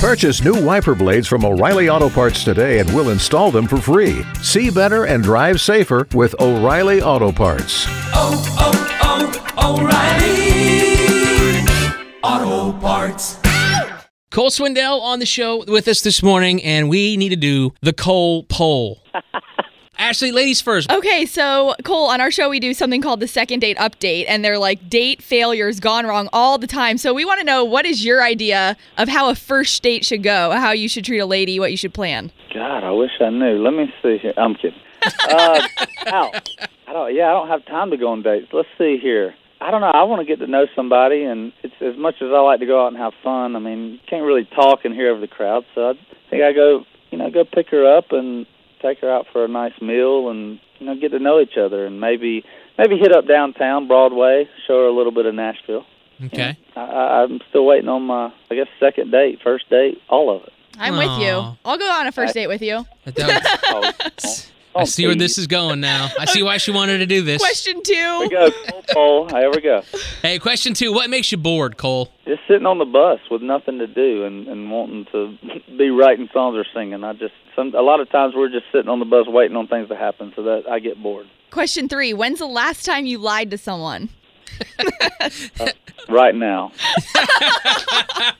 Purchase 0.00 0.42
new 0.42 0.64
wiper 0.64 0.94
blades 0.94 1.28
from 1.28 1.44
O'Reilly 1.44 1.90
Auto 1.90 2.08
Parts 2.08 2.42
today 2.42 2.78
and 2.78 2.88
we'll 2.94 3.10
install 3.10 3.50
them 3.50 3.66
for 3.66 3.76
free. 3.76 4.22
See 4.40 4.70
better 4.70 5.04
and 5.04 5.22
drive 5.22 5.60
safer 5.60 6.08
with 6.14 6.34
O'Reilly 6.40 7.02
Auto 7.02 7.30
Parts. 7.30 7.84
oh, 8.14 8.42
oh, 8.58 9.36
oh 9.58 9.82
O'Reilly 12.22 12.72
Auto 12.72 12.80
Parts. 12.80 13.38
Cole 14.30 14.48
Swindell 14.48 15.02
on 15.02 15.18
the 15.18 15.26
show 15.26 15.64
with 15.68 15.86
us 15.86 16.00
this 16.00 16.22
morning, 16.22 16.62
and 16.62 16.88
we 16.88 17.18
need 17.18 17.28
to 17.28 17.36
do 17.36 17.74
the 17.82 17.92
Cole 17.92 18.44
poll. 18.44 19.02
Ashley, 20.00 20.32
ladies 20.32 20.62
first. 20.62 20.90
Okay, 20.90 21.26
so 21.26 21.74
Cole, 21.84 22.06
on 22.06 22.22
our 22.22 22.30
show 22.30 22.48
we 22.48 22.58
do 22.58 22.72
something 22.72 23.02
called 23.02 23.20
the 23.20 23.28
second 23.28 23.60
date 23.60 23.76
update, 23.76 24.24
and 24.28 24.42
they're 24.42 24.56
like 24.56 24.88
date 24.88 25.22
failures 25.22 25.78
gone 25.78 26.06
wrong 26.06 26.30
all 26.32 26.56
the 26.56 26.66
time. 26.66 26.96
So 26.96 27.12
we 27.12 27.26
want 27.26 27.38
to 27.40 27.44
know 27.44 27.66
what 27.66 27.84
is 27.84 28.02
your 28.02 28.22
idea 28.22 28.78
of 28.96 29.10
how 29.10 29.28
a 29.28 29.34
first 29.34 29.82
date 29.82 30.06
should 30.06 30.22
go, 30.22 30.52
how 30.52 30.72
you 30.72 30.88
should 30.88 31.04
treat 31.04 31.18
a 31.18 31.26
lady, 31.26 31.60
what 31.60 31.70
you 31.70 31.76
should 31.76 31.92
plan. 31.92 32.32
God, 32.54 32.82
I 32.82 32.90
wish 32.92 33.10
I 33.20 33.28
knew. 33.28 33.62
Let 33.62 33.74
me 33.74 33.92
see 34.02 34.16
here. 34.16 34.32
I'm 34.38 34.54
kidding. 34.54 34.80
Uh, 35.04 35.68
ow. 36.06 36.30
I 36.88 36.92
don't. 36.94 37.14
Yeah, 37.14 37.28
I 37.28 37.32
don't 37.32 37.48
have 37.48 37.66
time 37.66 37.90
to 37.90 37.98
go 37.98 38.08
on 38.08 38.22
dates. 38.22 38.46
Let's 38.54 38.68
see 38.78 38.96
here. 38.96 39.34
I 39.60 39.70
don't 39.70 39.82
know. 39.82 39.88
I 39.88 40.04
want 40.04 40.20
to 40.20 40.24
get 40.26 40.42
to 40.42 40.50
know 40.50 40.64
somebody, 40.74 41.24
and 41.24 41.52
it's 41.62 41.74
as 41.82 41.98
much 41.98 42.14
as 42.22 42.28
I 42.32 42.40
like 42.40 42.60
to 42.60 42.66
go 42.66 42.86
out 42.86 42.88
and 42.88 42.96
have 42.96 43.12
fun. 43.22 43.54
I 43.54 43.58
mean, 43.58 43.92
you 43.92 43.98
can't 44.08 44.24
really 44.24 44.48
talk 44.56 44.86
and 44.86 44.94
hear 44.94 45.10
over 45.10 45.20
the 45.20 45.28
crowd, 45.28 45.64
so 45.74 45.90
I 45.90 45.92
think 46.30 46.42
I 46.42 46.54
go, 46.54 46.86
you 47.10 47.18
know, 47.18 47.30
go 47.30 47.44
pick 47.44 47.68
her 47.68 47.98
up 47.98 48.12
and 48.12 48.46
take 48.82 49.00
her 49.00 49.10
out 49.12 49.26
for 49.32 49.44
a 49.44 49.48
nice 49.48 49.78
meal, 49.80 50.28
and 50.30 50.58
you 50.78 50.86
know, 50.86 50.94
get 50.96 51.10
to 51.12 51.18
know 51.18 51.40
each 51.40 51.56
other, 51.56 51.86
and 51.86 52.00
maybe 52.00 52.44
maybe 52.78 52.96
hit 52.98 53.12
up 53.12 53.26
downtown 53.28 53.86
Broadway, 53.88 54.48
show 54.66 54.74
her 54.80 54.86
a 54.86 54.92
little 54.92 55.12
bit 55.12 55.26
of 55.26 55.34
Nashville. 55.34 55.84
Okay. 56.26 56.56
I, 56.76 56.80
I, 56.80 57.22
I'm 57.22 57.40
still 57.48 57.64
waiting 57.64 57.88
on 57.88 58.02
my, 58.02 58.32
I 58.50 58.54
guess, 58.54 58.66
second 58.78 59.10
date, 59.10 59.38
first 59.42 59.70
date, 59.70 59.98
all 60.08 60.34
of 60.34 60.42
it. 60.42 60.52
I'm 60.78 60.96
with 60.96 61.26
you. 61.26 61.56
I'll 61.64 61.78
go 61.78 61.90
on 61.90 62.06
a 62.06 62.12
first 62.12 62.34
date 62.34 62.46
with 62.46 62.62
you. 62.62 62.84
That- 63.04 64.44
Oh, 64.74 64.80
I 64.80 64.84
see 64.84 65.06
where 65.06 65.16
this 65.16 65.36
is 65.36 65.46
going 65.48 65.80
now. 65.80 66.10
I 66.18 66.26
see 66.26 66.42
why 66.42 66.58
she 66.58 66.70
wanted 66.70 66.98
to 66.98 67.06
do 67.06 67.22
this. 67.22 67.42
Question 67.42 67.80
Here 67.84 68.18
we 68.20 68.28
two. 68.28 68.30
go, 68.30 68.50
Cole, 68.50 68.82
Cole. 68.92 69.28
Here 69.28 69.50
we 69.50 69.60
go. 69.60 69.82
Hey, 70.22 70.38
question 70.38 70.74
two. 70.74 70.92
What 70.92 71.10
makes 71.10 71.32
you 71.32 71.38
bored, 71.38 71.76
Cole? 71.76 72.10
just 72.26 72.42
sitting 72.46 72.66
on 72.66 72.78
the 72.78 72.84
bus 72.84 73.18
with 73.30 73.42
nothing 73.42 73.78
to 73.78 73.86
do 73.88 74.24
and 74.24 74.46
and 74.46 74.70
wanting 74.70 75.06
to 75.10 75.36
be 75.76 75.90
writing 75.90 76.28
songs 76.32 76.56
or 76.56 76.64
singing. 76.72 77.02
I 77.02 77.12
just 77.14 77.34
some 77.56 77.74
a 77.74 77.82
lot 77.82 77.98
of 78.00 78.08
times 78.10 78.34
we're 78.36 78.48
just 78.48 78.66
sitting 78.72 78.88
on 78.88 79.00
the 79.00 79.04
bus 79.04 79.26
waiting 79.26 79.56
on 79.56 79.66
things 79.66 79.88
to 79.88 79.96
happen, 79.96 80.32
so 80.36 80.42
that 80.44 80.62
I 80.70 80.78
get 80.78 81.02
bored. 81.02 81.26
Question 81.50 81.88
three. 81.88 82.12
When's 82.12 82.38
the 82.38 82.46
last 82.46 82.84
time 82.84 83.06
you 83.06 83.18
lied 83.18 83.50
to 83.50 83.58
someone? 83.58 84.10
Right 86.08 86.34
now, 86.34 86.72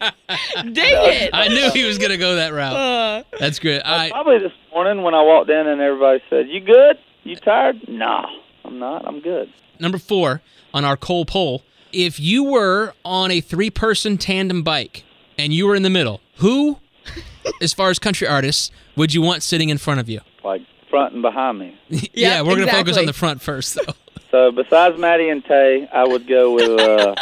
Dang 0.00 0.74
it. 0.74 1.30
I 1.34 1.48
knew 1.48 1.70
he 1.70 1.84
was 1.84 1.98
going 1.98 2.10
to 2.10 2.16
go 2.16 2.36
that 2.36 2.52
route. 2.52 2.74
Uh, 2.74 3.22
That's 3.38 3.58
good. 3.58 3.82
All 3.82 3.96
right. 3.96 4.10
probably 4.10 4.38
this 4.38 4.52
morning 4.72 5.02
when 5.02 5.14
I 5.14 5.22
walked 5.22 5.50
in 5.50 5.66
and 5.66 5.80
everybody 5.80 6.20
said, 6.28 6.48
"You 6.48 6.60
good? 6.60 6.96
You 7.24 7.36
tired?" 7.36 7.86
No, 7.88 8.24
I'm 8.64 8.78
not. 8.78 9.06
I'm 9.06 9.20
good. 9.20 9.52
Number 9.78 9.98
four 9.98 10.40
on 10.74 10.84
our 10.84 10.96
Cole 10.96 11.24
poll. 11.24 11.62
If 11.92 12.18
you 12.18 12.42
were 12.44 12.94
on 13.04 13.30
a 13.30 13.40
three 13.40 13.70
person 13.70 14.18
tandem 14.18 14.62
bike 14.62 15.04
and 15.38 15.52
you 15.52 15.66
were 15.66 15.76
in 15.76 15.82
the 15.82 15.90
middle, 15.90 16.20
who, 16.38 16.78
as 17.60 17.72
far 17.72 17.90
as 17.90 17.98
country 17.98 18.26
artists, 18.26 18.70
would 18.96 19.14
you 19.14 19.22
want 19.22 19.42
sitting 19.42 19.68
in 19.68 19.78
front 19.78 20.00
of 20.00 20.08
you? 20.08 20.20
Like 20.42 20.62
front 20.90 21.12
and 21.14 21.22
behind 21.22 21.58
me. 21.58 21.78
yeah, 22.12 22.40
we're 22.40 22.56
going 22.56 22.66
to 22.66 22.72
focus 22.72 22.96
on 22.96 23.06
the 23.06 23.12
front 23.12 23.40
first, 23.40 23.74
though. 23.74 23.92
So 24.32 24.50
besides 24.50 24.98
Maddie 24.98 25.28
and 25.28 25.44
Tae, 25.44 25.86
I 25.92 26.04
would 26.04 26.26
go 26.26 26.54
with 26.54 26.80
uh, 26.80 27.14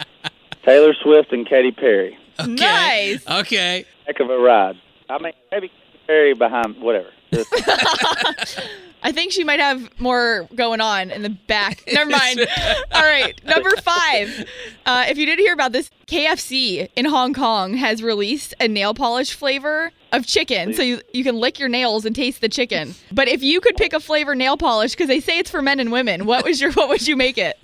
Taylor 0.64 0.94
Swift 1.02 1.32
and 1.32 1.44
Katy 1.46 1.72
Perry. 1.72 2.16
Okay. 2.38 2.54
Nice. 2.54 3.28
Okay. 3.28 3.84
Heck 4.06 4.20
of 4.20 4.30
a 4.30 4.38
ride. 4.38 4.76
I 5.10 5.18
mean, 5.18 5.32
maybe 5.50 5.68
Katy 5.68 5.98
Perry 6.06 6.34
behind 6.34 6.80
whatever. 6.80 7.10
Just, 7.32 7.52
I 9.02 9.12
think 9.12 9.32
she 9.32 9.44
might 9.44 9.60
have 9.60 9.88
more 10.00 10.48
going 10.54 10.80
on 10.80 11.10
in 11.10 11.22
the 11.22 11.30
back. 11.30 11.84
Never 11.92 12.10
mind. 12.10 12.46
All 12.92 13.02
right, 13.02 13.38
number 13.44 13.70
five. 13.76 14.46
Uh, 14.86 15.06
if 15.08 15.18
you 15.18 15.26
didn't 15.26 15.44
hear 15.44 15.52
about 15.52 15.72
this, 15.72 15.90
KFC 16.06 16.88
in 16.96 17.04
Hong 17.04 17.32
Kong 17.32 17.74
has 17.74 18.02
released 18.02 18.54
a 18.60 18.66
nail 18.66 18.94
polish 18.94 19.34
flavor 19.34 19.92
of 20.12 20.26
chicken, 20.26 20.74
so 20.74 20.82
you, 20.82 21.00
you 21.12 21.22
can 21.22 21.36
lick 21.36 21.58
your 21.58 21.68
nails 21.68 22.04
and 22.04 22.16
taste 22.16 22.40
the 22.40 22.48
chicken. 22.48 22.94
But 23.12 23.28
if 23.28 23.42
you 23.42 23.60
could 23.60 23.76
pick 23.76 23.92
a 23.92 24.00
flavor 24.00 24.34
nail 24.34 24.56
polish, 24.56 24.92
because 24.92 25.08
they 25.08 25.20
say 25.20 25.38
it's 25.38 25.50
for 25.50 25.62
men 25.62 25.80
and 25.80 25.92
women, 25.92 26.24
what 26.26 26.44
was 26.44 26.60
your 26.60 26.72
what 26.72 26.88
would 26.88 27.06
you 27.06 27.16
make 27.16 27.38
it? 27.38 27.58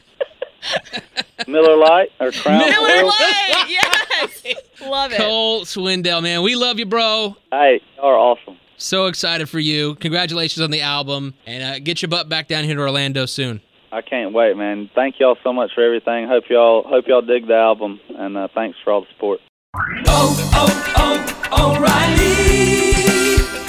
Miller 1.46 1.76
Lite 1.76 2.12
or 2.20 2.32
Crown 2.32 2.58
Miller 2.58 2.88
Royal. 2.88 3.06
Lite. 3.06 3.68
Yes, 3.68 4.44
love 4.88 5.12
it. 5.12 5.18
Cole 5.18 5.64
Swindell, 5.64 6.22
man. 6.22 6.42
We 6.42 6.56
love 6.56 6.78
you, 6.78 6.86
bro. 6.86 7.36
Hey, 7.50 7.80
y'all 7.96 8.06
are 8.06 8.16
awesome. 8.16 8.58
So 8.76 9.06
excited 9.06 9.48
for 9.48 9.60
you. 9.60 9.94
Congratulations 9.96 10.62
on 10.62 10.70
the 10.70 10.80
album. 10.80 11.34
And 11.46 11.62
uh, 11.62 11.78
get 11.78 12.02
your 12.02 12.08
butt 12.08 12.28
back 12.28 12.48
down 12.48 12.64
here 12.64 12.74
to 12.74 12.80
Orlando 12.80 13.26
soon. 13.26 13.60
I 13.92 14.02
can't 14.02 14.32
wait, 14.32 14.56
man. 14.56 14.90
Thank 14.94 15.20
y'all 15.20 15.36
so 15.44 15.52
much 15.52 15.70
for 15.74 15.84
everything. 15.84 16.26
Hope 16.26 16.44
y'all 16.50 16.82
hope 16.82 17.06
y'all 17.06 17.22
dig 17.22 17.46
the 17.46 17.54
album, 17.54 18.00
and 18.18 18.36
uh, 18.36 18.48
thanks 18.52 18.76
for 18.82 18.92
all 18.92 19.02
the 19.02 19.06
support. 19.12 19.40
oh, 20.08 20.73